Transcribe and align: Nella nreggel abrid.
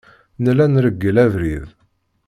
Nella 0.43 0.65
nreggel 0.67 1.17
abrid. 1.25 1.65